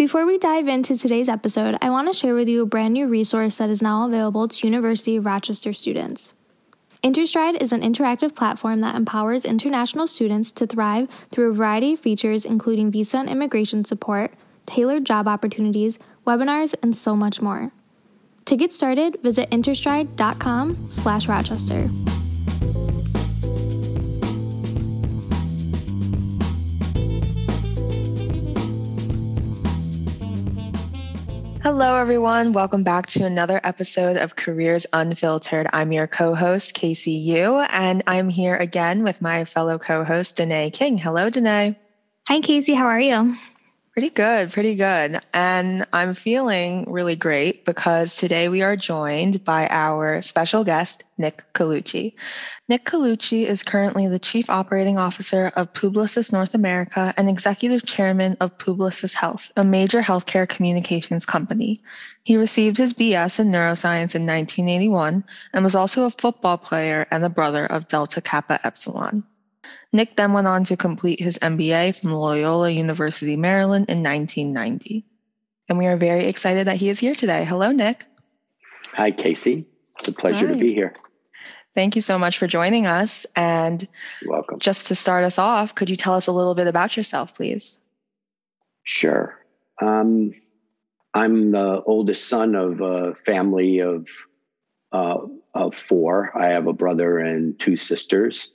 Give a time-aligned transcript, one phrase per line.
[0.00, 3.06] Before we dive into today's episode, I want to share with you a brand new
[3.06, 6.32] resource that is now available to University of Rochester students.
[7.02, 12.00] Interstride is an interactive platform that empowers international students to thrive through a variety of
[12.00, 14.32] features, including visa and immigration support,
[14.64, 17.70] tailored job opportunities, webinars, and so much more.
[18.46, 20.76] To get started, visit interstride.com
[31.62, 32.54] Hello, everyone.
[32.54, 35.66] Welcome back to another episode of Careers Unfiltered.
[35.70, 40.36] I'm your co host, Casey Yu, and I'm here again with my fellow co host,
[40.36, 40.96] Danae King.
[40.96, 41.76] Hello, Danae.
[42.28, 42.72] Hi, Casey.
[42.72, 43.36] How are you?
[44.00, 45.20] Pretty good, pretty good.
[45.34, 51.44] And I'm feeling really great because today we are joined by our special guest, Nick
[51.52, 52.14] Colucci.
[52.66, 58.38] Nick Colucci is currently the Chief Operating Officer of Publicis North America and Executive Chairman
[58.40, 61.82] of Publicis Health, a major healthcare communications company.
[62.22, 67.22] He received his BS in neuroscience in 1981 and was also a football player and
[67.22, 69.24] the brother of Delta Kappa Epsilon.
[69.92, 75.04] Nick then went on to complete his MBA from Loyola University, Maryland in 1990.
[75.68, 77.44] And we are very excited that he is here today.
[77.44, 78.06] Hello, Nick.
[78.92, 79.66] Hi, Casey.
[79.98, 80.54] It's a pleasure Hi.
[80.54, 80.94] to be here.
[81.74, 83.26] Thank you so much for joining us.
[83.36, 83.86] And
[84.22, 84.58] You're welcome.
[84.58, 87.78] Just to start us off, could you tell us a little bit about yourself, please?
[88.82, 89.38] Sure.
[89.80, 90.34] Um,
[91.14, 94.08] I'm the oldest son of a family of
[94.92, 95.18] uh,
[95.54, 96.36] of four.
[96.36, 98.52] I have a brother and two sisters.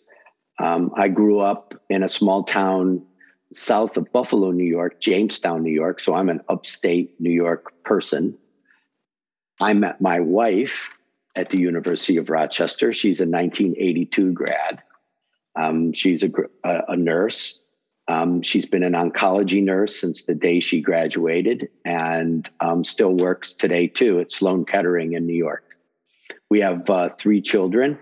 [0.59, 3.05] Um, I grew up in a small town
[3.51, 5.99] south of Buffalo, New York, Jamestown, New York.
[5.99, 8.37] So I'm an upstate New York person.
[9.59, 10.89] I met my wife
[11.35, 12.93] at the University of Rochester.
[12.93, 14.81] She's a 1982 grad.
[15.55, 16.31] Um, she's a,
[16.63, 17.59] a, a nurse.
[18.07, 23.53] Um, she's been an oncology nurse since the day she graduated and um, still works
[23.53, 25.75] today too at Sloan Kettering in New York.
[26.49, 27.97] We have uh, three children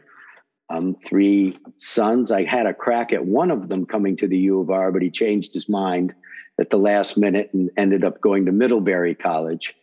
[0.69, 2.31] um, three sons.
[2.31, 5.01] I had a crack at one of them coming to the U of R, but
[5.01, 6.13] he changed his mind
[6.59, 9.75] at the last minute and ended up going to Middlebury College.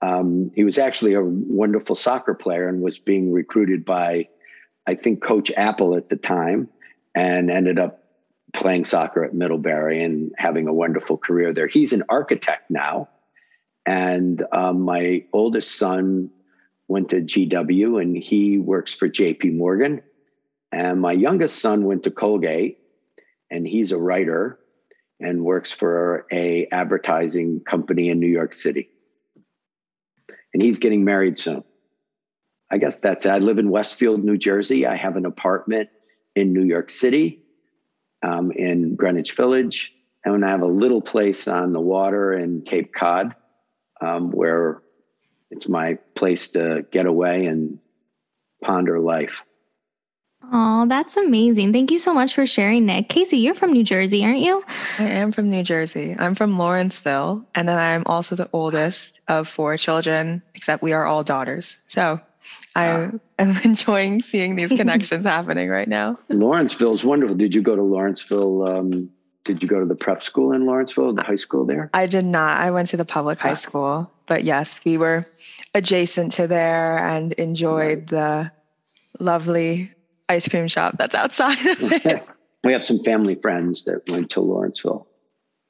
[0.00, 4.28] Um, he was actually a wonderful soccer player and was being recruited by,
[4.86, 6.68] I think, Coach Apple at the time,
[7.14, 8.04] and ended up
[8.52, 11.66] playing soccer at Middlebury and having a wonderful career there.
[11.66, 13.08] He's an architect now.
[13.86, 16.30] And um, my oldest son
[16.86, 20.02] went to GW and he works for JP Morgan
[20.74, 22.78] and my youngest son went to Colgate,
[23.48, 24.58] and he's a writer
[25.20, 28.88] and works for a advertising company in New York City.
[30.52, 31.62] And he's getting married soon.
[32.72, 33.30] I guess that's it.
[33.30, 34.84] I live in Westfield, New Jersey.
[34.84, 35.90] I have an apartment
[36.34, 37.44] in New York City,
[38.22, 39.92] um, in Greenwich Village,
[40.24, 43.36] and I have a little place on the water in Cape Cod,
[44.00, 44.82] um, where
[45.52, 47.78] it's my place to get away and
[48.60, 49.44] ponder life.
[50.52, 51.72] Oh, that's amazing.
[51.72, 53.08] Thank you so much for sharing, Nick.
[53.08, 54.62] Casey, you're from New Jersey, aren't you?
[54.98, 56.14] I am from New Jersey.
[56.18, 61.06] I'm from Lawrenceville, and then I'm also the oldest of four children, except we are
[61.06, 61.78] all daughters.
[61.88, 62.20] So
[62.76, 66.18] I am enjoying seeing these connections happening right now.
[66.28, 67.36] Lawrenceville is wonderful.
[67.36, 68.68] Did you go to Lawrenceville?
[68.68, 69.10] Um,
[69.44, 71.90] did you go to the prep school in Lawrenceville, the high school there?
[71.92, 72.58] I did not.
[72.58, 73.54] I went to the public high ah.
[73.54, 75.26] school, but yes, we were
[75.74, 78.50] adjacent to there and enjoyed the
[79.20, 79.90] lovely
[80.28, 82.26] ice cream shop that's outside of it.
[82.62, 85.06] we have some family friends that went to Lawrenceville.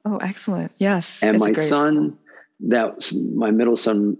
[0.05, 0.71] Oh, excellent.
[0.77, 1.23] Yes.
[1.23, 2.17] And my son,
[2.61, 4.17] that my middle son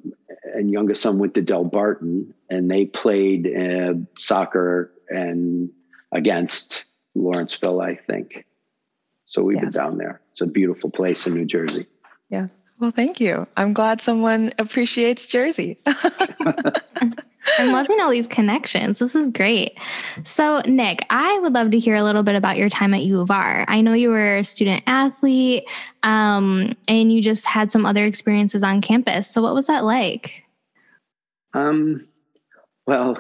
[0.54, 5.70] and youngest son went to Delbarton and they played uh, soccer and
[6.12, 8.46] against Lawrenceville, I think.
[9.26, 9.64] So we've yes.
[9.64, 10.22] been down there.
[10.32, 11.88] It's a beautiful place in New Jersey.
[12.30, 12.48] Yeah.
[12.80, 13.48] Well, thank you.
[13.56, 15.78] I'm glad someone appreciates Jersey.
[17.58, 19.00] I'm loving all these connections.
[19.00, 19.78] This is great.
[20.24, 23.22] So, Nick, I would love to hear a little bit about your time at U
[23.22, 23.66] of R.
[23.68, 25.68] I know you were a student athlete
[26.04, 29.30] um, and you just had some other experiences on campus.
[29.30, 30.44] So, what was that like?
[31.54, 32.08] Um,
[32.86, 33.18] well,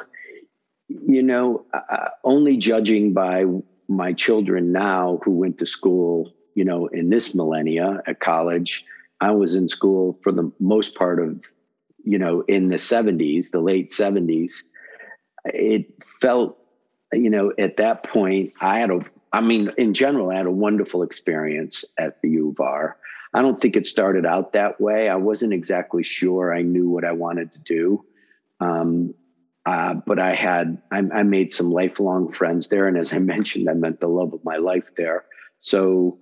[0.89, 3.45] you know, uh, only judging by
[3.87, 8.85] my children now who went to school, you know, in this millennia at college,
[9.21, 11.41] I was in school for the most part of
[12.05, 14.63] you know, in the 70s, the late 70s,
[15.45, 15.91] it
[16.21, 16.57] felt,
[17.11, 18.99] you know, at that point, I had a,
[19.33, 22.97] I mean, in general, I had a wonderful experience at the U of R.
[23.33, 25.09] I don't think it started out that way.
[25.09, 28.05] I wasn't exactly sure I knew what I wanted to do.
[28.61, 29.13] Um,
[29.65, 32.87] uh, but I had, I, I made some lifelong friends there.
[32.87, 35.25] And as I mentioned, I met the love of my life there.
[35.57, 36.19] So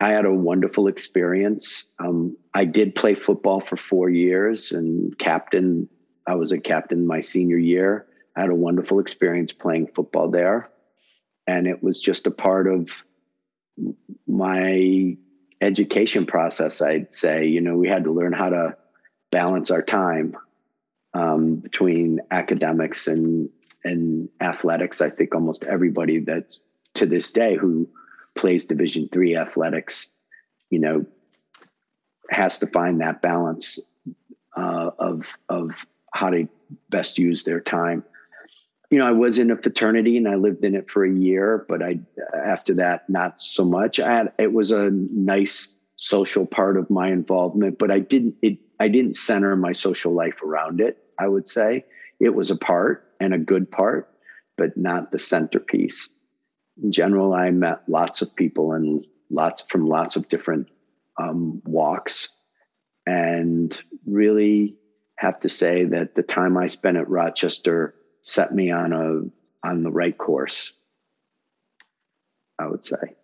[0.00, 1.84] I had a wonderful experience.
[1.98, 5.88] Um, I did play football for four years and captain.
[6.26, 8.06] I was a captain my senior year.
[8.36, 10.70] I had a wonderful experience playing football there.
[11.46, 12.90] And it was just a part of
[14.26, 15.16] my
[15.60, 17.46] education process, I'd say.
[17.46, 18.76] You know, we had to learn how to
[19.32, 20.36] balance our time
[21.14, 23.50] um, between academics and
[23.84, 25.00] and athletics.
[25.00, 26.62] I think almost everybody that's
[26.94, 27.88] to this day who
[28.38, 30.08] plays Division three athletics,
[30.70, 31.04] you know,
[32.30, 33.80] has to find that balance
[34.56, 36.48] uh, of of how to
[36.88, 38.04] best use their time.
[38.90, 41.66] You know, I was in a fraternity and I lived in it for a year,
[41.68, 41.98] but I
[42.32, 43.98] after that not so much.
[43.98, 48.58] I had it was a nice social part of my involvement, but I didn't it
[48.78, 50.98] I didn't center my social life around it.
[51.18, 51.84] I would say
[52.20, 54.08] it was a part and a good part,
[54.56, 56.08] but not the centerpiece.
[56.82, 60.68] In general, I met lots of people and lots from lots of different
[61.18, 62.28] um, walks,
[63.06, 64.76] and really
[65.16, 69.82] have to say that the time I spent at Rochester set me on a on
[69.82, 70.72] the right course.
[72.58, 73.16] I would say.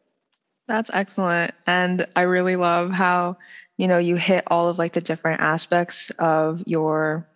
[0.66, 1.54] That's excellent.
[1.66, 3.36] And I really love how,
[3.76, 7.28] you know, you hit all of like the different aspects of your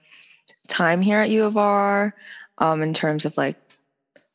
[0.69, 2.15] time here at U of R
[2.59, 3.57] um, in terms of like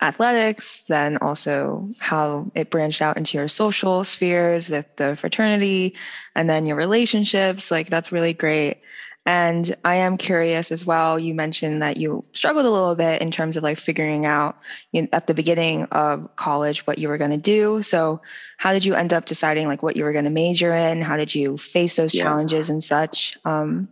[0.04, 5.96] athletics, then also how it branched out into your social spheres with the fraternity
[6.36, 7.72] and then your relationships.
[7.72, 8.82] Like, that's really great.
[9.26, 11.18] And I am curious as well.
[11.18, 14.58] You mentioned that you struggled a little bit in terms of like figuring out
[14.92, 17.82] you know, at the beginning of college what you were going to do.
[17.84, 18.20] So,
[18.58, 21.02] how did you end up deciding like what you were going to major in?
[21.02, 22.24] How did you face those yeah.
[22.24, 23.38] challenges and such?
[23.46, 23.88] Um,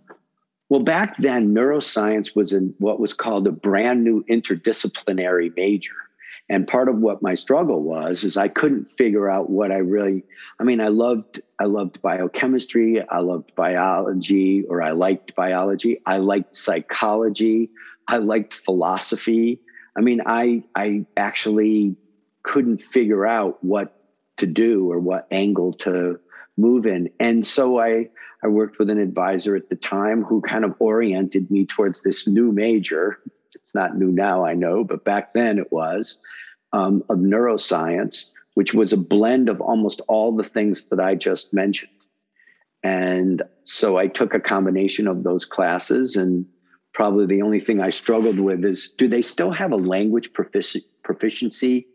[0.71, 5.97] well, back then, neuroscience was in what was called a brand new interdisciplinary major.
[6.47, 10.23] And part of what my struggle was is I couldn't figure out what I really
[10.61, 16.19] I mean I loved I loved biochemistry, I loved biology or I liked biology, I
[16.19, 17.71] liked psychology,
[18.07, 19.59] I liked philosophy.
[19.97, 21.97] I mean I I actually
[22.43, 23.93] couldn't figure out what
[24.37, 26.21] to do or what angle to
[26.55, 27.09] move in.
[27.19, 28.07] And so I
[28.43, 32.27] I worked with an advisor at the time who kind of oriented me towards this
[32.27, 33.19] new major.
[33.53, 36.17] It's not new now, I know, but back then it was
[36.73, 41.53] um, of neuroscience, which was a blend of almost all the things that I just
[41.53, 41.91] mentioned.
[42.83, 46.15] And so I took a combination of those classes.
[46.15, 46.45] And
[46.93, 50.83] probably the only thing I struggled with is do they still have a language profici-
[51.03, 51.87] proficiency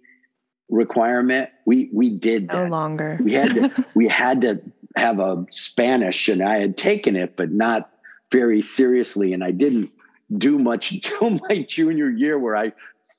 [0.68, 1.50] requirement?
[1.64, 2.64] We we did that.
[2.64, 3.18] no longer.
[3.20, 4.60] We had to, we had to
[4.96, 7.90] have a Spanish, and I had taken it, but not
[8.32, 9.32] very seriously.
[9.32, 9.90] And I didn't
[10.36, 12.72] do much until my junior year, where I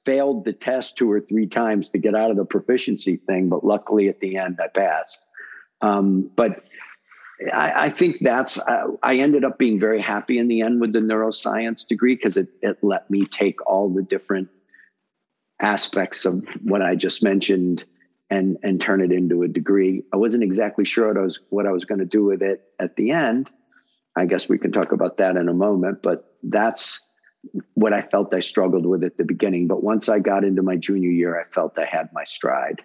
[0.05, 3.65] failed the test two or three times to get out of the proficiency thing, but
[3.65, 5.25] luckily at the end I passed.
[5.81, 6.63] Um, but
[7.53, 8.57] I, I, think that's,
[9.03, 12.47] I ended up being very happy in the end with the neuroscience degree because it,
[12.61, 14.47] it let me take all the different
[15.61, 17.83] aspects of what I just mentioned
[18.29, 20.03] and, and turn it into a degree.
[20.13, 22.61] I wasn't exactly sure what I was, what I was going to do with it
[22.79, 23.49] at the end.
[24.15, 27.01] I guess we can talk about that in a moment, but that's,
[27.75, 29.67] what I felt I struggled with at the beginning.
[29.67, 32.81] But once I got into my junior year, I felt I had my stride.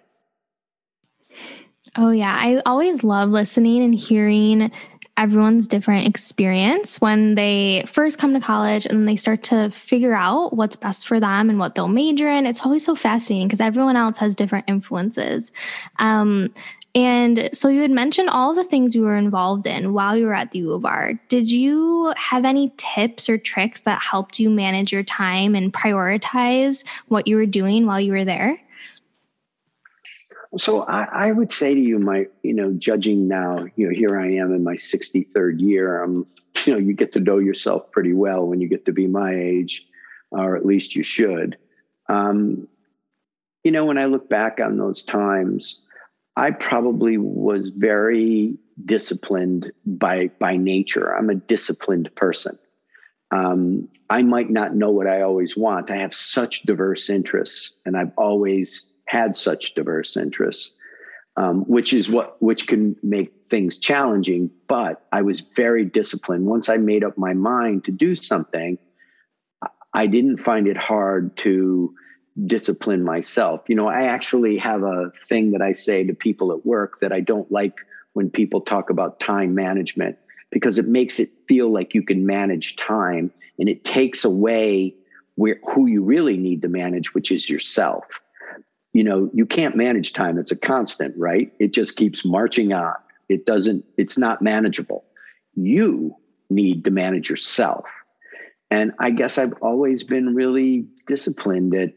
[1.97, 2.33] Oh, yeah.
[2.39, 4.71] I always love listening and hearing
[5.17, 10.53] everyone's different experience when they first come to college and they start to figure out
[10.55, 12.45] what's best for them and what they'll major in.
[12.47, 15.51] It's always so fascinating because everyone else has different influences.
[15.99, 16.51] Um,
[16.95, 20.33] and so you had mentioned all the things you were involved in while you were
[20.33, 21.13] at the U of R.
[21.27, 26.85] Did you have any tips or tricks that helped you manage your time and prioritize
[27.07, 28.59] what you were doing while you were there?
[30.57, 34.19] So I, I would say to you, my, you know, judging now, you know, here
[34.19, 36.03] I am in my 63rd year.
[36.03, 36.27] I'm,
[36.65, 39.33] you know, you get to know yourself pretty well when you get to be my
[39.33, 39.85] age,
[40.31, 41.57] or at least you should.
[42.09, 42.67] Um,
[43.63, 45.79] you know, when I look back on those times,
[46.35, 51.15] I probably was very disciplined by by nature.
[51.15, 52.57] I'm a disciplined person.
[53.31, 55.89] Um, I might not know what I always want.
[55.89, 60.73] I have such diverse interests, and I've always had such diverse interests,
[61.37, 64.49] um, which is what which can make things challenging.
[64.67, 66.47] But I was very disciplined.
[66.47, 68.79] Once I made up my mind to do something,
[69.93, 71.93] I didn't find it hard to
[72.47, 73.61] discipline myself.
[73.67, 77.11] You know, I actually have a thing that I say to people at work that
[77.11, 77.75] I don't like
[78.13, 80.17] when people talk about time management
[80.49, 84.95] because it makes it feel like you can manage time and it takes away
[85.35, 88.19] where who you really need to manage, which is yourself.
[88.93, 90.37] You know, you can't manage time.
[90.37, 91.51] It's a constant, right?
[91.59, 92.93] It just keeps marching on.
[93.27, 95.03] It doesn't, it's not manageable.
[95.55, 96.15] You
[96.49, 97.85] need to manage yourself.
[98.69, 101.93] And I guess I've always been really disciplined at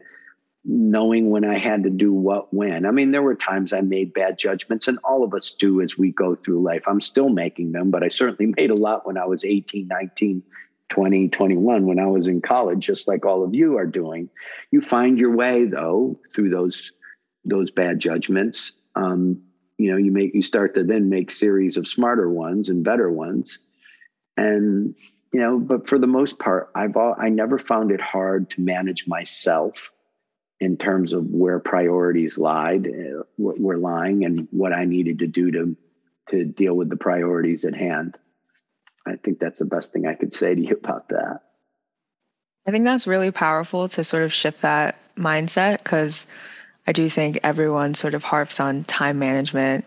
[0.66, 2.86] knowing when I had to do what when.
[2.86, 5.96] I mean, there were times I made bad judgments, and all of us do as
[5.96, 6.82] we go through life.
[6.86, 10.42] I'm still making them, but I certainly made a lot when I was 18, 19,
[10.90, 14.28] 20, 21, when I was in college, just like all of you are doing.
[14.70, 16.92] You find your way, though, through those
[17.44, 18.72] those bad judgments.
[18.94, 19.42] Um,
[19.78, 23.10] you know, you make you start to then make series of smarter ones and better
[23.10, 23.58] ones,
[24.36, 24.94] and
[25.32, 25.58] you know.
[25.58, 29.92] But for the most part, I've all, I never found it hard to manage myself
[30.60, 35.50] in terms of where priorities lied, uh, were lying, and what I needed to do
[35.50, 35.76] to
[36.30, 38.16] to deal with the priorities at hand.
[39.06, 41.40] I think that's the best thing I could say to you about that.
[42.66, 46.26] I think that's really powerful to sort of shift that mindset because
[46.86, 49.84] I do think everyone sort of harps on time management.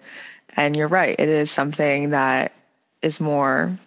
[0.55, 2.53] And you're right, it is something that
[3.01, 3.77] is more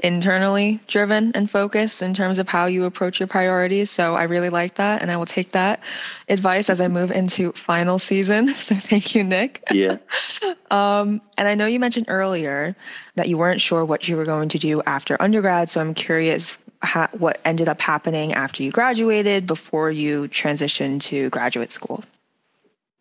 [0.00, 3.90] internally driven and focused in terms of how you approach your priorities.
[3.90, 5.02] So I really like that.
[5.02, 5.80] And I will take that
[6.28, 8.54] advice as I move into final season.
[8.60, 9.64] So thank you, Nick.
[9.72, 9.96] Yeah.
[10.70, 12.76] um, and I know you mentioned earlier
[13.16, 15.70] that you weren't sure what you were going to do after undergrad.
[15.70, 21.30] So I'm curious ha- what ended up happening after you graduated before you transitioned to
[21.30, 22.04] graduate school.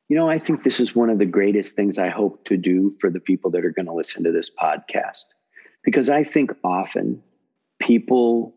[0.08, 2.96] You know, I think this is one of the greatest things I hope to do
[3.00, 5.26] for the people that are going to listen to this podcast
[5.84, 7.22] because I think often
[7.80, 8.56] people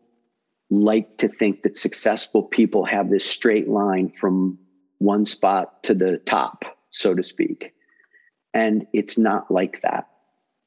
[0.69, 4.57] like to think that successful people have this straight line from
[4.97, 7.73] one spot to the top, so to speak.
[8.53, 10.07] And it's not like that.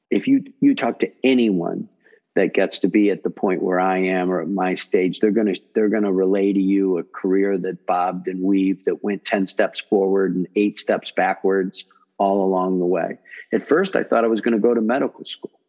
[0.09, 1.89] If you you talk to anyone
[2.35, 5.31] that gets to be at the point where I am or at my stage, they're
[5.31, 9.47] gonna they're gonna relay to you a career that bobbed and weaved, that went 10
[9.47, 11.85] steps forward and eight steps backwards
[12.17, 13.17] all along the way.
[13.51, 15.59] At first I thought I was gonna go to medical school.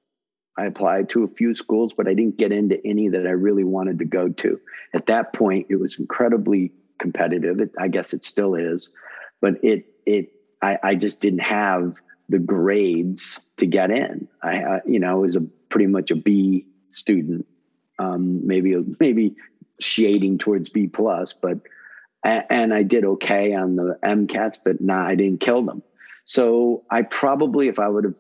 [0.59, 3.63] I applied to a few schools, but I didn't get into any that I really
[3.65, 4.61] wanted to go to.
[4.93, 7.61] At that point, it was incredibly competitive.
[7.61, 8.91] It, I guess it still is,
[9.41, 11.95] but it it I, I just didn't have
[12.29, 14.27] the grades to get in.
[14.43, 17.47] I uh, you know was a pretty much a B student,
[18.01, 19.37] um, maybe maybe
[19.81, 21.61] shading towards B plus, but
[22.25, 25.85] and I did okay on the MCATs, but nah, I didn't kill them.
[26.25, 28.15] So I probably, if I would have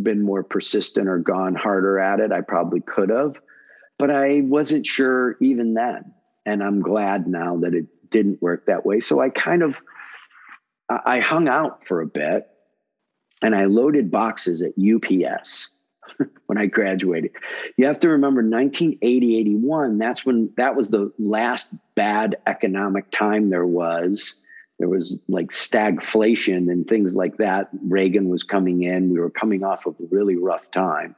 [0.00, 3.40] been more persistent or gone harder at it, I probably could have.
[3.98, 6.14] But I wasn't sure even then.
[6.46, 9.00] And I'm glad now that it didn't work that way.
[9.00, 9.80] So I kind of
[10.88, 12.48] I hung out for a bit
[13.42, 15.70] and I loaded boxes at UPS
[16.46, 17.32] when I graduated.
[17.76, 23.50] You have to remember 1980, 81, that's when that was the last bad economic time
[23.50, 24.34] there was
[24.80, 27.68] there was like stagflation and things like that.
[27.86, 29.10] Reagan was coming in.
[29.10, 31.14] We were coming off of a really rough time.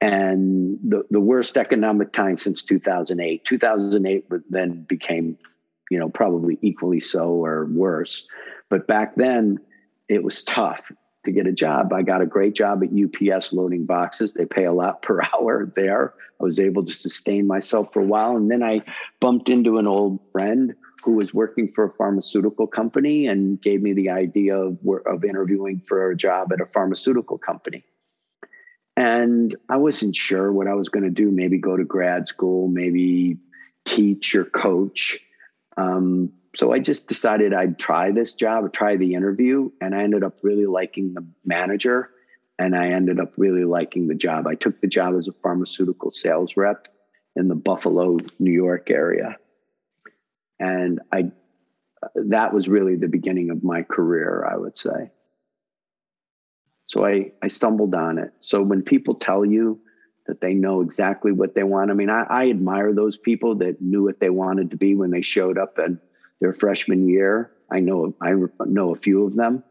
[0.00, 3.44] And the, the worst economic time since 2008.
[3.44, 5.36] 2008 then became,
[5.90, 8.28] you know, probably equally so or worse.
[8.68, 9.58] But back then,
[10.08, 10.92] it was tough
[11.24, 11.92] to get a job.
[11.92, 14.32] I got a great job at UPS loading boxes.
[14.32, 16.14] They pay a lot per hour there.
[16.40, 18.36] I was able to sustain myself for a while.
[18.36, 18.82] And then I
[19.18, 23.92] bumped into an old friend who was working for a pharmaceutical company and gave me
[23.92, 27.84] the idea of, of interviewing for a job at a pharmaceutical company.
[28.96, 32.68] And I wasn't sure what I was going to do, maybe go to grad school,
[32.68, 33.38] maybe
[33.84, 35.18] teach or coach.
[35.76, 40.22] Um, so I just decided I'd try this job, try the interview, and I ended
[40.22, 42.10] up really liking the manager
[42.58, 44.46] and I ended up really liking the job.
[44.46, 46.86] I took the job as a pharmaceutical sales rep
[47.34, 49.38] in the Buffalo, New York area
[50.62, 51.32] and I
[52.14, 55.10] that was really the beginning of my career, I would say.
[56.86, 58.32] So I I stumbled on it.
[58.40, 59.80] So when people tell you
[60.26, 63.82] that they know exactly what they want, I mean, I, I admire those people that
[63.82, 65.98] knew what they wanted to be when they showed up in
[66.40, 67.50] their freshman year.
[67.68, 69.64] I know I know a few of them,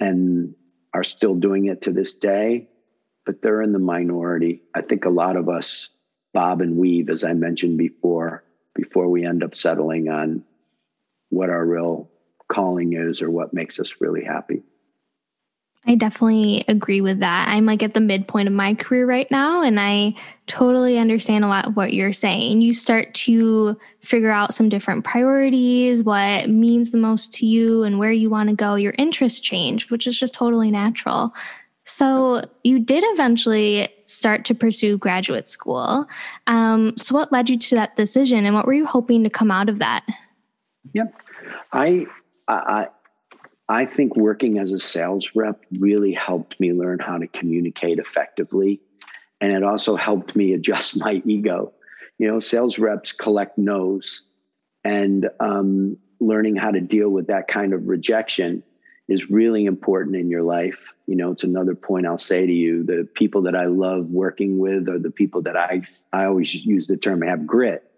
[0.00, 0.54] and
[0.92, 2.68] are still doing it to this day,
[3.24, 4.62] but they're in the minority.
[4.74, 5.90] I think a lot of us
[6.32, 8.43] bob and weave, as I mentioned before,
[8.74, 10.44] before we end up settling on
[11.30, 12.10] what our real
[12.48, 14.62] calling is or what makes us really happy.
[15.86, 17.48] I definitely agree with that.
[17.48, 20.14] I'm like at the midpoint of my career right now, and I
[20.46, 22.62] totally understand a lot of what you're saying.
[22.62, 27.98] You start to figure out some different priorities, what means the most to you, and
[27.98, 28.76] where you want to go.
[28.76, 31.34] Your interests change, which is just totally natural.
[31.84, 36.06] So you did eventually start to pursue graduate school.
[36.46, 39.50] Um, so what led you to that decision, and what were you hoping to come
[39.50, 40.04] out of that?
[40.94, 41.14] Yep,
[41.72, 42.06] I,
[42.48, 42.88] I,
[43.68, 48.80] I think working as a sales rep really helped me learn how to communicate effectively.
[49.40, 51.72] And it also helped me adjust my ego.
[52.18, 54.22] You know, sales reps collect no's,
[54.84, 58.62] and um, learning how to deal with that kind of rejection
[59.08, 60.92] is really important in your life.
[61.06, 62.84] You know, it's another point I'll say to you.
[62.84, 65.82] The people that I love working with are the people that I
[66.12, 67.90] I always use the term have grit.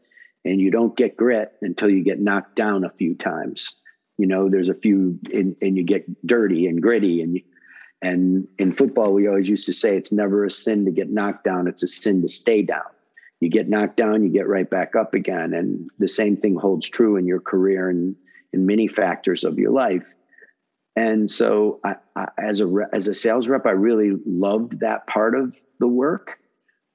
[0.44, 3.74] And you don't get grit until you get knocked down a few times.
[4.18, 7.40] You know, there's a few and, and you get dirty and gritty and
[8.02, 11.44] and in football we always used to say it's never a sin to get knocked
[11.44, 12.84] down, it's a sin to stay down.
[13.40, 15.54] You get knocked down, you get right back up again.
[15.54, 18.16] And the same thing holds true in your career and
[18.52, 20.15] in many factors of your life
[20.96, 25.34] and so, I, I, as a as a sales rep, I really loved that part
[25.34, 26.38] of the work.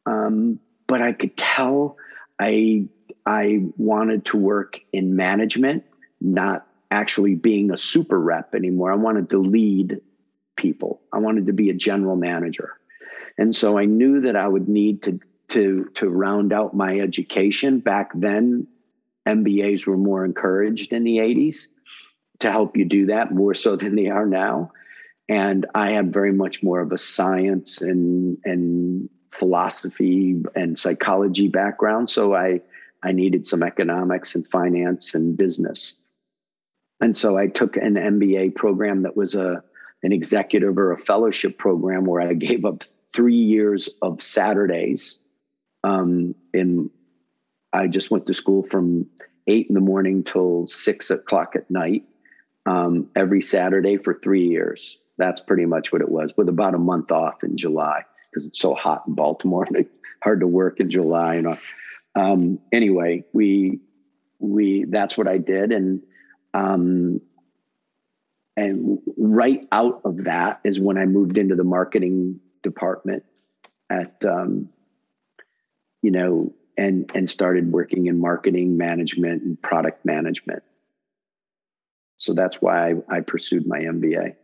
[0.08, 1.98] Um, but I could tell
[2.40, 2.88] I
[3.28, 5.84] I wanted to work in management,
[6.20, 8.92] not actually being a super rep anymore.
[8.92, 10.02] I wanted to lead
[10.58, 11.00] people.
[11.14, 12.72] I wanted to be a general manager,
[13.38, 17.80] and so I knew that I would need to to to round out my education.
[17.80, 18.66] Back then,
[19.28, 21.68] MBAs were more encouraged in the '80s
[22.42, 24.72] to help you do that more so than they are now.
[25.30, 32.10] And I have very much more of a science and and philosophy and psychology background.
[32.10, 32.62] So I
[33.04, 35.96] I needed some economics and finance and business.
[37.00, 39.64] And so I took an MBA program that was a
[40.04, 42.84] an executive or a fellowship program where I gave up
[43.14, 45.20] three years of Saturdays.
[45.84, 46.90] Um, in
[47.74, 49.08] I just went to school from
[49.48, 52.04] eight in the morning till six o'clock at night
[52.66, 54.98] um, every Saturday for three years.
[55.18, 58.60] That's pretty much what it was, with about a month off in July because it's
[58.60, 59.86] so hot in Baltimore and
[60.24, 61.42] hard to work in July.
[61.42, 61.58] Know.
[62.16, 63.80] Um, anyway, we
[64.40, 66.02] we that's what I did, and
[66.54, 67.22] um,
[68.58, 73.24] and right out of that is when I moved into the marketing department
[73.90, 74.70] at um,
[76.02, 80.64] you know and and started working in marketing management and product management
[82.22, 84.36] so that's why I, I pursued my MBA.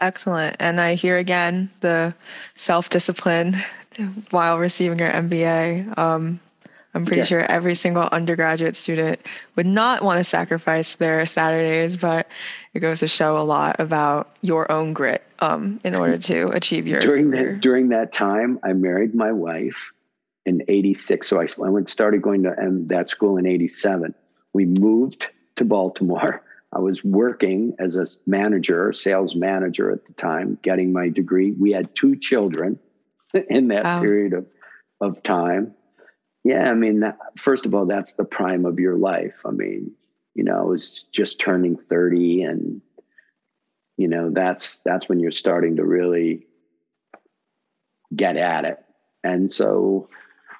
[0.00, 0.56] Excellent.
[0.58, 2.12] And I hear again the
[2.54, 3.56] self discipline
[4.30, 5.96] while receiving your MBA.
[5.96, 6.40] Um,
[6.92, 7.24] I'm pretty yeah.
[7.24, 9.20] sure every single undergraduate student
[9.54, 12.26] would not want to sacrifice their Saturdays, but
[12.74, 16.88] it goes to show a lot about your own grit um, in order to achieve
[16.88, 17.52] your during career.
[17.52, 18.58] that during that time.
[18.64, 19.92] I married my wife
[20.44, 24.12] in '86, so I, I went started going to um, that school in '87.
[24.52, 25.28] We moved
[25.60, 26.42] to Baltimore.
[26.72, 31.52] I was working as a manager, sales manager at the time, getting my degree.
[31.52, 32.78] We had two children
[33.48, 34.00] in that wow.
[34.00, 34.46] period of,
[35.00, 35.74] of time.
[36.44, 39.42] Yeah, I mean, that, first of all, that's the prime of your life.
[39.44, 39.92] I mean,
[40.34, 42.80] you know, I was just turning 30 and
[43.98, 46.46] you know, that's that's when you're starting to really
[48.16, 48.78] get at it.
[49.22, 50.08] And so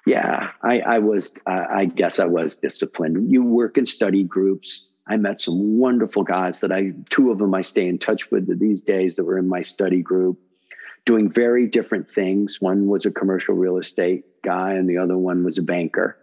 [0.06, 3.30] yeah, I, I was, I guess I was disciplined.
[3.30, 7.54] You work in study groups I met some wonderful guys that I, two of them
[7.54, 10.38] I stay in touch with these days that were in my study group,
[11.04, 12.60] doing very different things.
[12.60, 16.16] One was a commercial real estate guy, and the other one was a banker.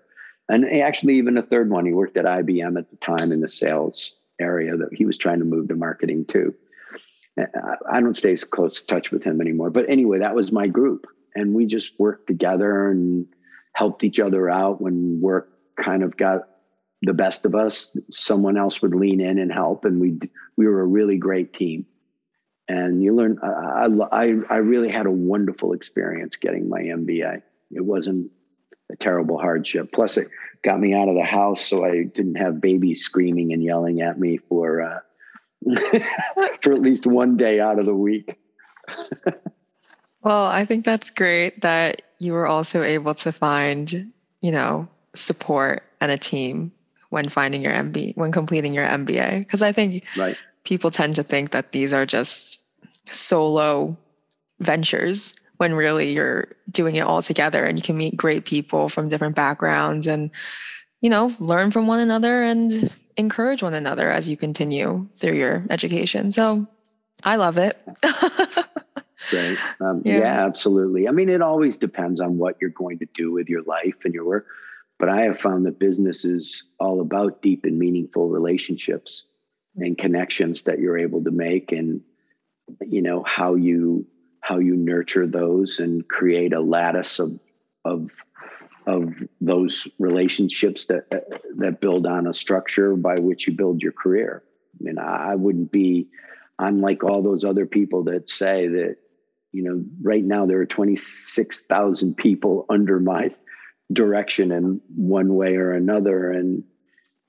[0.49, 3.49] And actually, even a third one, he worked at IBM at the time in the
[3.49, 6.53] sales area that he was trying to move to marketing too.
[7.37, 9.69] I don't stay close touch with him anymore.
[9.69, 11.05] But anyway, that was my group.
[11.35, 13.27] And we just worked together and
[13.73, 16.47] helped each other out when work kind of got
[17.01, 20.19] the best of us, someone else would lean in and help, and we
[20.55, 21.86] we were a really great team.
[22.67, 23.39] And you learn.
[23.41, 27.41] I, I I really had a wonderful experience getting my MBA.
[27.71, 28.31] It wasn't
[28.91, 29.91] a terrible hardship.
[29.91, 30.29] Plus, it
[30.63, 34.19] got me out of the house, so I didn't have babies screaming and yelling at
[34.19, 34.99] me for uh,
[36.62, 38.38] for at least one day out of the week.
[40.23, 45.83] well, I think that's great that you were also able to find, you know, support
[46.01, 46.71] and a team
[47.17, 50.38] when finding your MB when completing your MBA because I think right.
[50.63, 52.62] people tend to think that these are just
[53.10, 53.97] solo
[54.60, 59.10] ventures when really you're doing it all together and you can meet great people from
[59.10, 60.30] different backgrounds and
[61.01, 65.65] you know learn from one another and encourage one another as you continue through your
[65.71, 66.32] education.
[66.32, 66.67] So
[67.23, 67.75] i love it.
[69.34, 70.19] Right um, yeah.
[70.19, 71.08] yeah absolutely.
[71.08, 74.13] I mean it always depends on what you're going to do with your life and
[74.13, 74.45] your work
[74.99, 79.23] but I have found that business is all about deep and meaningful relationships
[79.75, 82.01] and connections that you're able to make and
[82.81, 84.07] you know how you
[84.41, 87.39] how you nurture those and create a lattice of
[87.86, 88.12] of
[88.88, 91.10] of those relationships that
[91.57, 94.43] that build on a structure by which you build your career.
[94.79, 96.07] I mean, I, wouldn't be,
[96.60, 98.97] I'm like all those other people that say that,
[99.51, 103.33] you know, right now there are 26,000 people under my
[103.91, 106.32] direction in one way or another.
[106.32, 106.63] And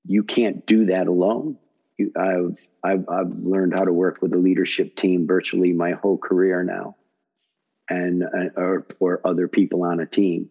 [0.05, 1.59] you can't do that alone.
[1.97, 6.19] You, I've, I've, I've learned how to work with a leadership team virtually my whole
[6.19, 6.97] career now
[7.89, 10.51] and, uh, or, or other people on a team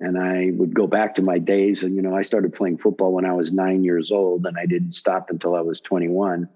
[0.00, 1.82] and I would go back to my days.
[1.82, 4.66] And, you know, I started playing football when I was nine years old and I
[4.66, 6.48] didn't stop until I was 21.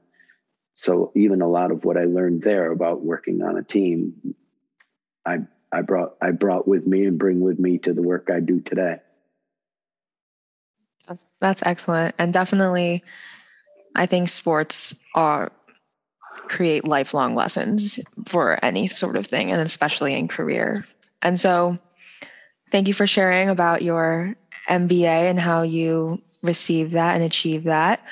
[0.74, 4.35] So even a lot of what I learned there about working on a team,
[5.24, 5.38] I,
[5.72, 8.61] I brought, I brought with me and bring with me to the work I do
[8.61, 8.96] today.
[11.07, 12.14] That's, that's excellent.
[12.18, 13.02] And definitely,
[13.94, 15.52] I think sports are
[16.48, 20.87] create lifelong lessons for any sort of thing, and especially in career.
[21.22, 21.78] And so,
[22.70, 24.35] Thank you for sharing about your
[24.68, 28.02] MBA and how you received that and achieved that.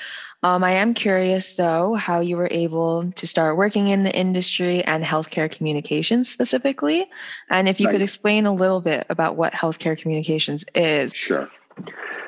[0.43, 4.83] Um, I am curious, though, how you were able to start working in the industry
[4.83, 7.09] and healthcare communications specifically.
[7.49, 7.93] And if you right.
[7.93, 11.13] could explain a little bit about what healthcare communications is.
[11.15, 11.49] Sure.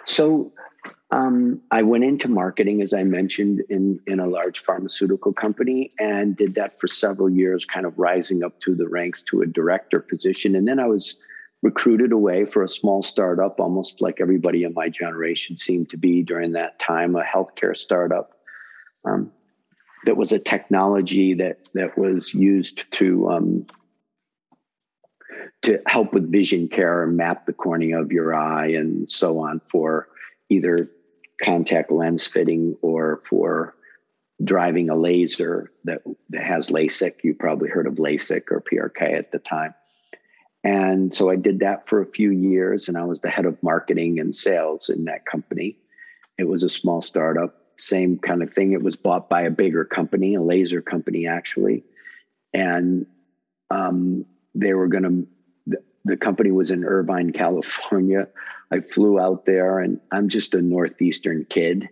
[0.06, 0.52] So,
[1.12, 6.36] um, I went into marketing, as I mentioned, in, in a large pharmaceutical company and
[6.36, 10.02] did that for several years, kind of rising up to the ranks to a director
[10.02, 10.56] position.
[10.56, 11.18] And then I was
[11.62, 16.24] recruited away for a small startup, almost like everybody in my generation seemed to be
[16.24, 18.32] during that time, a healthcare startup
[19.06, 19.32] um,
[20.06, 23.66] that was a technology that that was used to um,
[25.62, 29.62] to help with vision care and map the cornea of your eye and so on
[29.70, 30.08] for
[30.50, 30.90] either
[31.42, 33.76] contact lens fitting or for
[34.44, 37.24] driving a laser that, that has LASIK.
[37.24, 39.74] You probably heard of LASIK or PRK at the time.
[40.64, 43.62] And so I did that for a few years, and I was the head of
[43.64, 45.78] marketing and sales in that company.
[46.38, 48.74] It was a small startup, same kind of thing.
[48.74, 51.84] It was bought by a bigger company, a laser company, actually.
[52.54, 53.06] And
[53.72, 55.28] um, they were going
[55.68, 58.28] to, the, company was in Irvine, California.
[58.70, 61.88] I flew out there, and I'm just a Northeastern kid.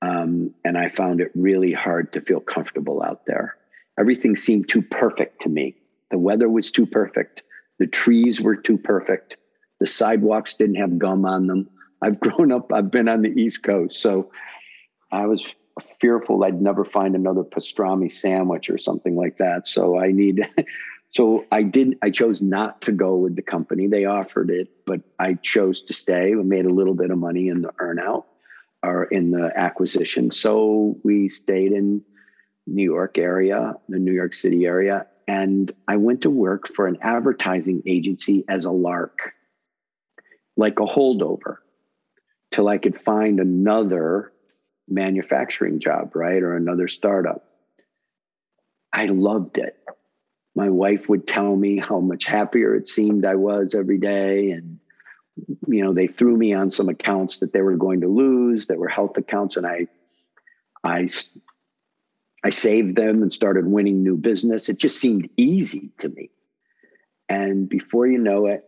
[0.00, 3.56] Um, and I found it really hard to feel comfortable out there.
[3.98, 5.74] Everything seemed too perfect to me.
[6.10, 7.42] The weather was too perfect
[7.78, 9.36] the trees were too perfect.
[9.80, 11.68] The sidewalks didn't have gum on them.
[12.02, 14.00] I've grown up, I've been on the East Coast.
[14.00, 14.30] So
[15.10, 15.46] I was
[16.00, 19.66] fearful I'd never find another pastrami sandwich or something like that.
[19.66, 20.46] So I need,
[21.10, 23.86] so I didn't, I chose not to go with the company.
[23.86, 26.34] They offered it, but I chose to stay.
[26.34, 28.24] We made a little bit of money in the earnout
[28.82, 30.30] or in the acquisition.
[30.30, 32.02] So we stayed in
[32.66, 36.98] New York area, the New York City area, and I went to work for an
[37.02, 39.34] advertising agency as a lark,
[40.56, 41.58] like a holdover,
[42.50, 44.32] till I could find another
[44.88, 46.42] manufacturing job, right?
[46.42, 47.44] Or another startup.
[48.90, 49.76] I loved it.
[50.56, 54.52] My wife would tell me how much happier it seemed I was every day.
[54.52, 54.78] And,
[55.66, 58.78] you know, they threw me on some accounts that they were going to lose that
[58.78, 59.58] were health accounts.
[59.58, 59.88] And I,
[60.82, 61.06] I
[62.48, 64.70] I saved them and started winning new business.
[64.70, 66.30] It just seemed easy to me.
[67.28, 68.64] And before you know it,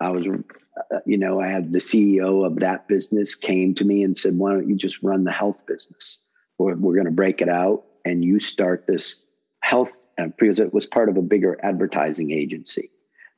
[0.00, 4.02] I was, uh, you know, I had the CEO of that business came to me
[4.02, 6.24] and said, why don't you just run the health business?
[6.58, 9.22] Or we're going to break it out and you start this
[9.60, 9.92] health,
[10.36, 12.90] because it was part of a bigger advertising agency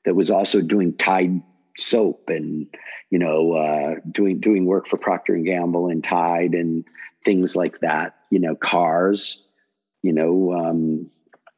[0.06, 1.42] that was also doing Tide
[1.76, 2.66] soap and,
[3.10, 6.82] you know, uh, doing, doing work for Procter and Gamble and Tide and
[7.26, 9.42] things like that, you know, cars
[10.06, 11.10] you know, um,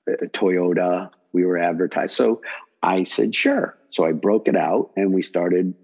[0.09, 2.17] Toyota, we were advertised.
[2.17, 2.41] So
[2.83, 3.77] I said, sure.
[3.91, 5.75] So I broke it out and we started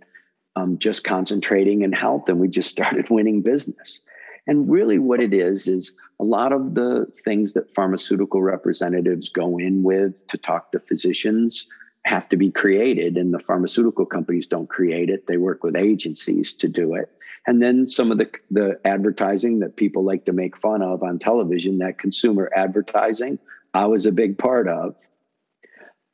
[0.57, 4.01] um, just concentrating in health and we just started winning business.
[4.47, 9.59] And really, what it is, is a lot of the things that pharmaceutical representatives go
[9.59, 11.67] in with to talk to physicians
[12.05, 15.27] have to be created, and the pharmaceutical companies don't create it.
[15.27, 17.11] They work with agencies to do it.
[17.47, 21.19] And then some of the, the advertising that people like to make fun of on
[21.19, 23.39] television, that consumer advertising,
[23.75, 24.95] I was a big part of.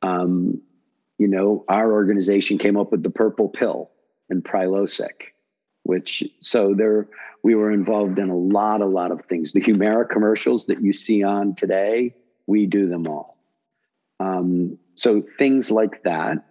[0.01, 0.61] Um,
[1.17, 3.91] you know, our organization came up with the purple pill
[4.29, 5.31] and Prilosec,
[5.83, 7.07] which so there
[7.43, 9.51] we were involved in a lot, a lot of things.
[9.51, 12.15] The Humira commercials that you see on today,
[12.47, 13.37] we do them all.
[14.19, 16.45] Um, so things like that.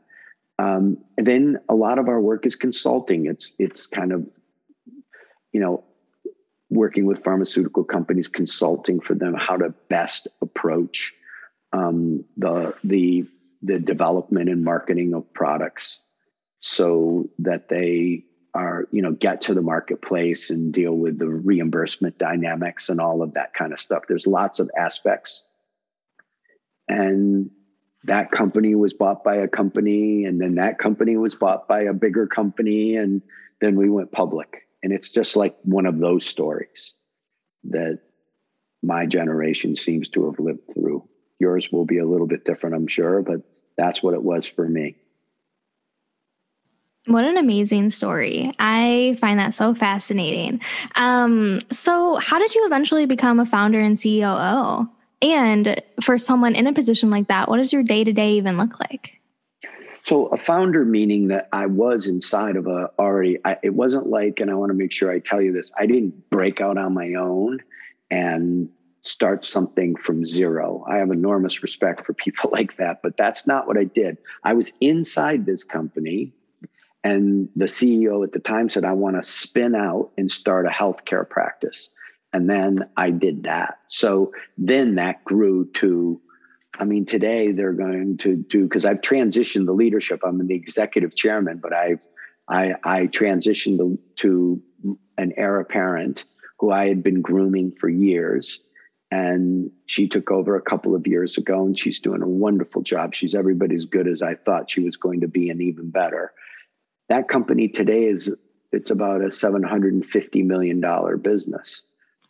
[0.58, 3.26] Um, and then a lot of our work is consulting.
[3.26, 4.26] It's it's kind of
[5.52, 5.84] you know,
[6.68, 11.14] working with pharmaceutical companies, consulting for them how to best approach
[11.72, 13.26] um, the the
[13.62, 16.00] the development and marketing of products,
[16.60, 22.18] so that they are you know get to the marketplace and deal with the reimbursement
[22.18, 24.04] dynamics and all of that kind of stuff.
[24.08, 25.44] There's lots of aspects.
[26.88, 27.50] And
[28.04, 31.92] that company was bought by a company and then that company was bought by a
[31.92, 33.22] bigger company and
[33.60, 36.94] then we went public and it's just like one of those stories
[37.64, 38.00] that
[38.82, 41.06] my generation seems to have lived through
[41.38, 43.42] yours will be a little bit different i'm sure but
[43.76, 44.96] that's what it was for me
[47.06, 48.52] what an amazing story.
[48.58, 50.60] I find that so fascinating.
[50.96, 54.88] Um, so, how did you eventually become a founder and COO?
[55.22, 58.58] And for someone in a position like that, what does your day to day even
[58.58, 59.19] look like?
[60.02, 64.40] So, a founder meaning that I was inside of a already, I, it wasn't like,
[64.40, 66.94] and I want to make sure I tell you this, I didn't break out on
[66.94, 67.58] my own
[68.10, 68.68] and
[69.02, 70.84] start something from zero.
[70.88, 74.18] I have enormous respect for people like that, but that's not what I did.
[74.44, 76.32] I was inside this company
[77.02, 80.70] and the CEO at the time said, I want to spin out and start a
[80.70, 81.88] healthcare practice.
[82.32, 83.78] And then I did that.
[83.88, 86.20] So then that grew to,
[86.80, 90.22] I mean, today they're going to do, because I've transitioned the leadership.
[90.24, 92.00] I'm the executive chairman, but I've,
[92.48, 94.62] I, I transitioned to, to
[95.18, 96.24] an heir apparent
[96.58, 98.60] who I had been grooming for years.
[99.10, 103.14] And she took over a couple of years ago and she's doing a wonderful job.
[103.14, 106.32] She's everybody as good as I thought she was going to be and even better.
[107.10, 108.32] That company today is
[108.72, 111.82] it's about a 750 million dollar business.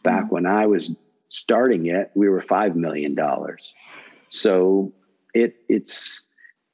[0.02, 0.34] Back mm-hmm.
[0.34, 0.92] when I was
[1.28, 3.74] starting it, we were 5 million dollars.
[4.30, 4.92] So
[5.34, 6.22] it it's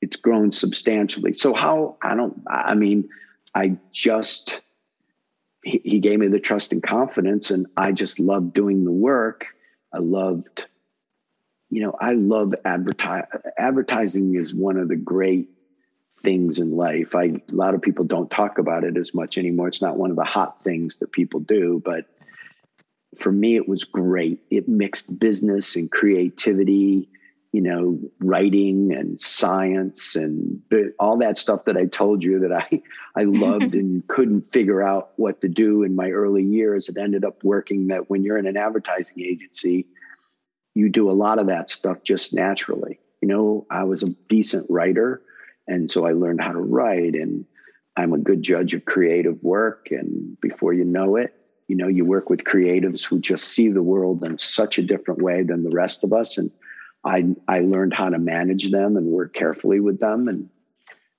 [0.01, 1.33] it's grown substantially.
[1.33, 3.09] So how I don't I mean
[3.55, 4.61] I just
[5.65, 9.47] he, he gave me the trust and confidence and I just loved doing the work.
[9.93, 10.67] I loved
[11.71, 13.25] you know, I love advertise
[13.59, 15.51] advertising is one of the great
[16.23, 17.15] things in life.
[17.15, 19.69] I a lot of people don't talk about it as much anymore.
[19.69, 22.07] It's not one of the hot things that people do, but
[23.17, 24.41] for me it was great.
[24.51, 27.09] It mixed business and creativity,
[27.57, 30.61] you know, writing and science and
[30.99, 32.83] all that stuff that I told you that I
[33.17, 36.91] I loved and couldn't figure out what to do in my early years.
[36.91, 39.87] It ended up working that when you're in an advertising agency,
[40.75, 43.01] you do a lot of that stuff just naturally.
[43.23, 45.23] You know, I was a decent writer
[45.67, 47.47] and so I learned how to write and
[47.97, 49.89] I'm a good judge of creative work.
[49.91, 51.33] And before you know it,
[51.69, 55.23] you know, you work with creatives who just see the world in such a different
[55.23, 56.37] way than the rest of us.
[56.37, 56.51] And
[57.07, 60.27] I, I learned how to manage them and work carefully with them.
[60.27, 60.51] And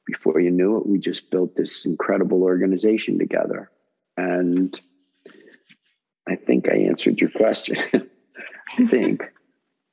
[0.05, 3.71] before you knew it, we just built this incredible organization together.
[4.17, 4.79] And
[6.27, 7.77] I think I answered your question.
[8.77, 9.23] I think.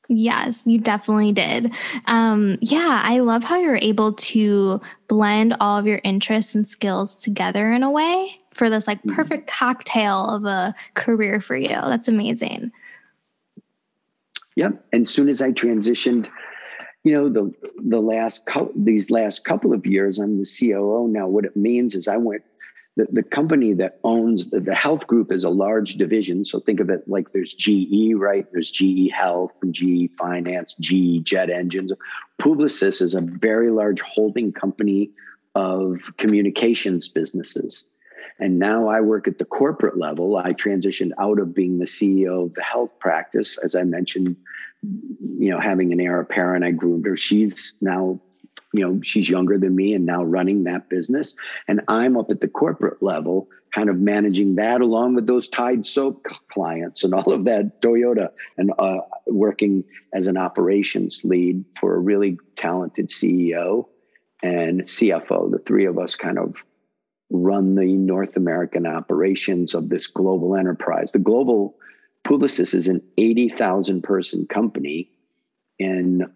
[0.09, 1.72] Yes, you definitely did.
[2.07, 7.14] Um, yeah, I love how you're able to blend all of your interests and skills
[7.14, 9.14] together in a way for this like mm-hmm.
[9.14, 11.68] perfect cocktail of a career for you.
[11.68, 12.72] That's amazing.
[14.57, 16.29] Yeah, and soon as I transitioned,
[17.03, 17.53] you know, the
[17.85, 21.27] the last these last couple of years, I'm the COO now.
[21.27, 22.43] What it means is I went
[22.97, 26.45] the, the company that owns the, the health group is a large division.
[26.45, 28.47] So think of it like there's GE, right?
[28.53, 31.93] There's GE Health and GE Finance, GE Jet Engines.
[32.40, 35.11] Publicis is a very large holding company
[35.55, 37.85] of communications businesses.
[38.40, 40.37] And now I work at the corporate level.
[40.37, 44.37] I transitioned out of being the CEO of the health practice, as I mentioned,
[44.83, 47.16] you know, having an heir apparent, I groomed her.
[47.16, 48.20] She's now
[48.75, 51.37] you know she's younger than me and now running that business
[51.68, 55.85] and i'm up at the corporate level kind of managing that along with those tide
[55.85, 61.94] soap clients and all of that toyota and uh, working as an operations lead for
[61.94, 63.87] a really talented ceo
[64.42, 66.57] and cfo the three of us kind of
[67.31, 71.13] run the north american operations of this global enterprise.
[71.13, 71.77] The global
[72.25, 75.11] publicis is an 80000 person company
[75.79, 76.27] in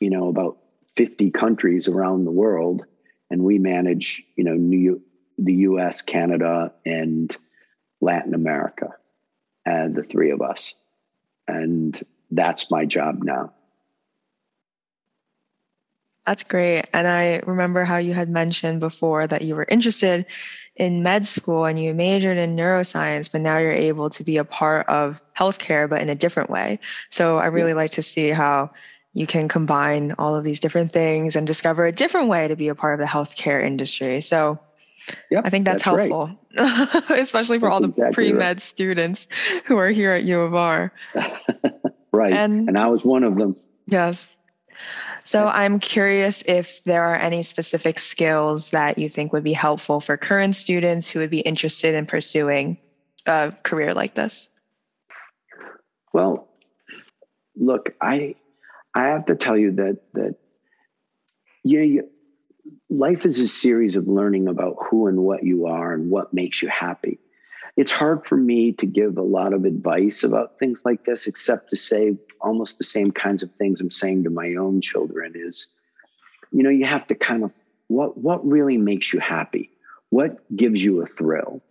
[0.00, 0.58] you know about
[0.96, 2.84] 50 countries around the world.
[3.30, 5.02] And we manage you know New,
[5.38, 7.36] the us canada and
[8.00, 8.94] latin america
[9.64, 10.74] and the three of us.
[11.48, 13.52] And that's my job now
[16.26, 20.26] that's great and i remember how you had mentioned before that you were interested
[20.76, 24.44] in med school and you majored in neuroscience but now you're able to be a
[24.44, 26.78] part of healthcare but in a different way
[27.10, 28.70] so i really like to see how
[29.16, 32.68] you can combine all of these different things and discover a different way to be
[32.68, 34.20] a part of the healthcare industry.
[34.20, 34.58] So
[35.30, 36.38] yep, I think that's, that's helpful,
[37.16, 38.60] especially for that's all the exactly pre med right.
[38.60, 39.26] students
[39.64, 40.92] who are here at U of R.
[42.12, 42.34] right.
[42.34, 43.56] And, and I was one of them.
[43.86, 44.28] Yes.
[45.26, 50.00] So I'm curious if there are any specific skills that you think would be helpful
[50.00, 52.78] for current students who would be interested in pursuing
[53.26, 54.48] a career like this.
[56.12, 56.48] Well,
[57.56, 58.36] look, I
[58.94, 60.36] I have to tell you that that
[61.64, 62.08] you know, you,
[62.88, 66.62] life is a series of learning about who and what you are and what makes
[66.62, 67.18] you happy.
[67.76, 71.70] It's hard for me to give a lot of advice about things like this, except
[71.70, 75.68] to say almost the same kinds of things I'm saying to my own children is,
[76.52, 77.52] you know, you have to kind of
[77.88, 79.70] what what really makes you happy?
[80.08, 81.62] What gives you a thrill?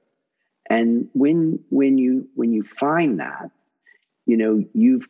[0.70, 3.50] And when when you when you find that,
[4.28, 5.08] you know, you've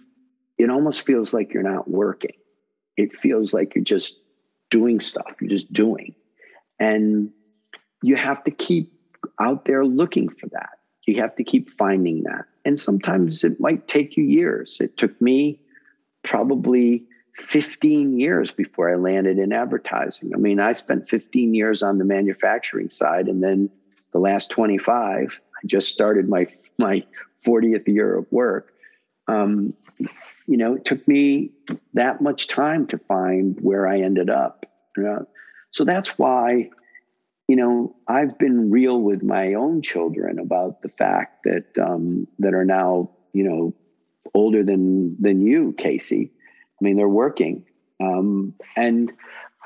[0.57, 2.35] it almost feels like you're not working.
[2.95, 4.15] It feels like you're just
[4.69, 5.35] doing stuff.
[5.41, 6.15] You're just doing.
[6.79, 7.31] And
[8.01, 8.93] you have to keep
[9.39, 10.79] out there looking for that.
[11.05, 12.45] You have to keep finding that.
[12.63, 14.79] And sometimes it might take you years.
[14.81, 15.59] It took me
[16.23, 17.03] probably
[17.37, 20.31] 15 years before I landed in advertising.
[20.33, 23.69] I mean, I spent 15 years on the manufacturing side and then
[24.13, 27.03] the last 25, I just started my my
[27.45, 28.73] 40th year of work.
[29.27, 29.73] Um,
[30.47, 31.51] you know, it took me
[31.93, 34.65] that much time to find where I ended up.
[34.95, 35.27] You know?
[35.69, 36.69] So that's why
[37.47, 42.53] you know, I've been real with my own children about the fact that um, that
[42.53, 43.73] are now, you know,
[44.33, 46.31] older than than you, Casey.
[46.81, 47.65] I mean, they're working,
[48.01, 49.11] um, and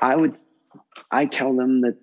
[0.00, 0.36] I would,
[1.10, 1.96] I tell them that,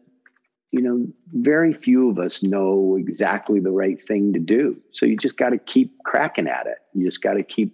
[0.72, 4.82] you know, very few of us know exactly the right thing to do.
[4.92, 6.78] So you just got to keep cracking at it.
[6.94, 7.74] You just got to keep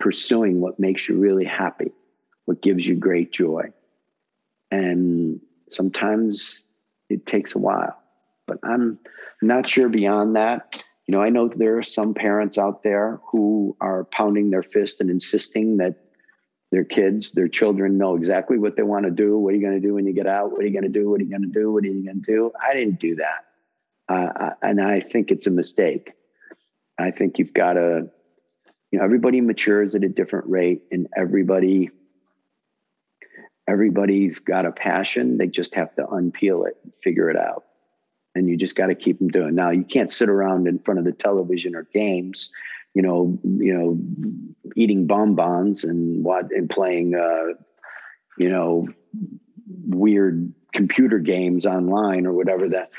[0.00, 1.92] pursuing what makes you really happy,
[2.46, 3.72] what gives you great joy,
[4.70, 6.63] and sometimes
[7.14, 7.96] it takes a while.
[8.46, 8.98] But I'm
[9.40, 10.82] not sure beyond that.
[11.06, 15.00] You know, I know there are some parents out there who are pounding their fist
[15.00, 15.96] and insisting that
[16.70, 19.38] their kids, their children know exactly what they want to do.
[19.38, 20.50] What are you going to do when you get out?
[20.50, 21.08] What are you going to do?
[21.10, 21.72] What are you going to do?
[21.72, 22.52] What are you going to do?
[22.60, 23.44] I didn't do that.
[24.08, 26.12] Uh, and I think it's a mistake.
[26.98, 28.10] I think you've got to,
[28.90, 31.90] you know, everybody matures at a different rate and everybody
[33.68, 35.38] everybody's got a passion.
[35.38, 37.64] They just have to unpeel it, figure it out.
[38.34, 39.54] And you just got to keep them doing.
[39.54, 42.52] Now, you can't sit around in front of the television or games,
[42.92, 44.42] you know, you know,
[44.76, 47.54] eating bonbons and what and playing, uh,
[48.36, 48.88] you know,
[49.86, 52.68] weird computer games online or whatever.
[52.68, 52.90] That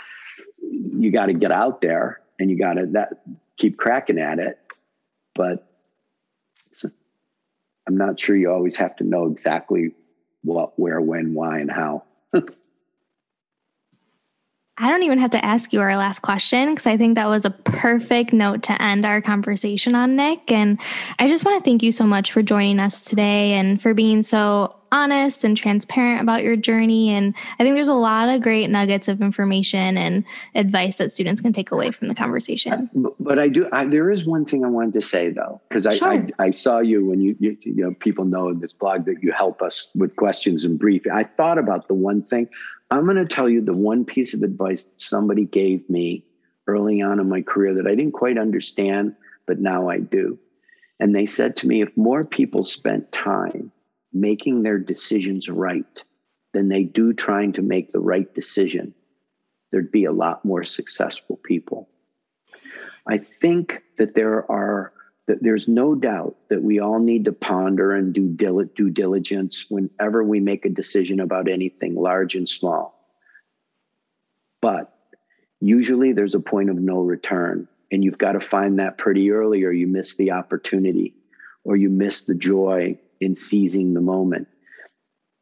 [0.61, 3.21] you got to get out there and you got to that
[3.57, 4.57] keep cracking at it.
[5.33, 5.67] But
[7.87, 9.91] I'm not sure you always have to know exactly
[10.45, 12.03] what, where, when, why, and how.
[14.77, 17.45] I don't even have to ask you our last question because I think that was
[17.45, 20.51] a perfect note to end our conversation on, Nick.
[20.51, 20.81] And
[21.17, 24.21] I just want to thank you so much for joining us today and for being
[24.21, 27.09] so honest and transparent about your journey.
[27.09, 31.41] And I think there's a lot of great nuggets of information and advice that students
[31.41, 32.89] can take away from the conversation.
[32.95, 35.85] Uh, but I do, I, there is one thing I wanted to say though, because
[35.85, 36.13] I, sure.
[36.13, 39.21] I, I, saw you when you, you, you know, people know in this blog that
[39.21, 41.11] you help us with questions and briefing.
[41.11, 42.47] I thought about the one thing.
[42.91, 46.23] I'm going to tell you the one piece of advice somebody gave me
[46.67, 50.39] early on in my career that I didn't quite understand, but now I do.
[50.99, 53.71] And they said to me, if more people spent time
[54.15, 56.03] making their decisions right
[56.53, 58.95] than they do trying to make the right decision,
[59.71, 61.89] there'd be a lot more successful people.
[63.05, 64.93] I think that there are
[65.27, 68.29] that there's no doubt that we all need to ponder and do
[68.75, 72.95] due diligence whenever we make a decision about anything large and small.
[74.61, 74.95] But
[75.59, 79.63] usually there's a point of no return, and you've got to find that pretty early,
[79.63, 81.15] or you miss the opportunity,
[81.63, 84.47] or you miss the joy in seizing the moment.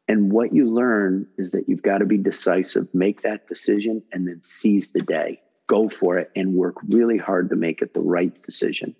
[0.06, 4.28] And what you learn is that you've got to be decisive, make that decision, and
[4.28, 5.40] then seize the day.
[5.66, 8.94] Go for it and work really hard to make it the right decision.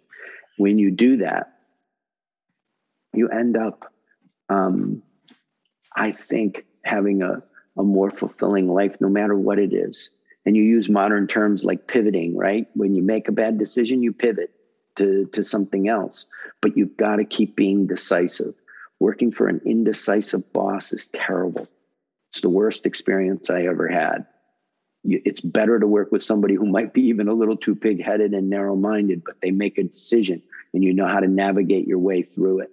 [0.57, 1.53] When you do that,
[3.13, 3.93] you end up,
[4.49, 5.03] um,
[5.95, 7.43] I think, having a,
[7.77, 10.11] a more fulfilling life, no matter what it is.
[10.47, 12.67] And you use modern terms like pivoting, right?
[12.75, 14.51] When you make a bad decision, you pivot
[14.97, 16.27] to, to something else.
[16.61, 18.55] But you've got to keep being decisive.
[19.05, 21.69] Working for an indecisive boss is terrible.
[22.31, 24.25] It's the worst experience I ever had.
[25.05, 28.33] It's better to work with somebody who might be even a little too pig headed
[28.33, 30.43] and narrow minded, but they make a decision
[30.73, 32.71] and you know how to navigate your way through it.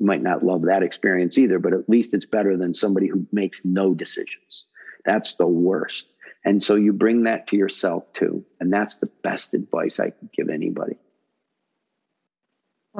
[0.00, 3.24] You might not love that experience either, but at least it's better than somebody who
[3.30, 4.64] makes no decisions.
[5.04, 6.08] That's the worst.
[6.44, 8.44] And so you bring that to yourself too.
[8.58, 10.96] And that's the best advice I could give anybody.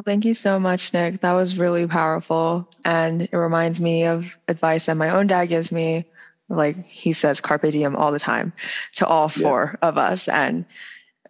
[0.01, 1.20] Well, thank you so much, Nick.
[1.20, 2.66] That was really powerful.
[2.86, 6.07] And it reminds me of advice that my own dad gives me.
[6.48, 8.55] Like he says, carpe diem all the time
[8.94, 9.86] to all four yeah.
[9.86, 10.26] of us.
[10.26, 10.64] And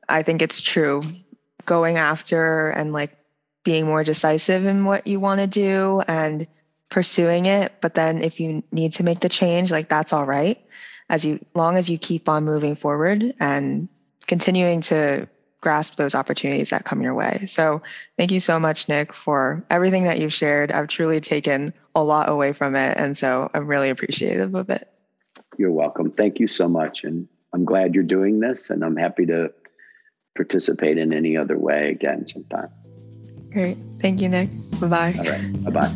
[0.09, 1.03] I think it's true.
[1.65, 3.17] Going after and like
[3.65, 6.47] being more decisive in what you want to do and
[6.91, 7.73] pursuing it.
[7.81, 10.61] But then if you need to make the change, like that's all right.
[11.09, 13.89] As you long as you keep on moving forward and
[14.29, 15.29] continuing to
[15.61, 17.45] grasp those opportunities that come your way.
[17.47, 17.83] So
[18.17, 20.73] thank you so much, Nick, for everything that you've shared.
[20.73, 22.97] I've truly taken a lot away from it.
[22.97, 24.89] And so I'm really appreciative of it.
[25.59, 26.11] You're welcome.
[26.11, 27.05] Thank you so much.
[27.05, 29.53] And I'm glad you're doing this and I'm happy to
[30.35, 32.71] participate in any other way again sometime.
[33.53, 33.77] Great.
[34.01, 34.49] Thank you, Nick.
[34.81, 35.15] Bye bye.
[35.19, 35.65] All right.
[35.65, 35.95] Bye bye.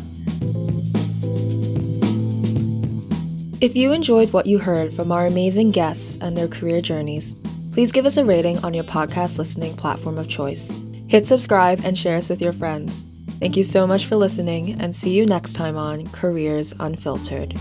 [3.61, 7.35] If you enjoyed what you heard from our amazing guests and their career journeys,
[7.75, 10.77] please give us a rating on your podcast listening platform of choice.
[11.09, 13.05] Hit subscribe and share us with your friends.
[13.41, 17.53] Thank you so much for listening and see you next time on Careers Unfiltered.